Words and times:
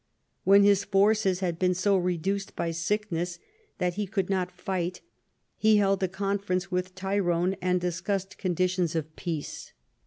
When 0.45 0.63
his 0.63 0.83
forces 0.83 1.41
had 1.41 1.59
been 1.59 1.75
so 1.75 1.95
reduced 1.95 2.55
by 2.55 2.71
sickness 2.71 3.37
that 3.77 3.93
he 3.93 4.07
could 4.07 4.31
not 4.31 4.51
fight, 4.51 5.01
he 5.57 5.77
held 5.77 6.01
a 6.01 6.07
conference 6.07 6.71
with 6.71 6.95
Tyrone 6.95 7.55
and 7.61 7.79
discussed 7.79 8.39
conditions 8.39 8.95
of 8.95 9.15
peace. 9.15 9.73